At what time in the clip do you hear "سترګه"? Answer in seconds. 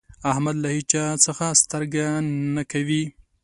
1.61-2.05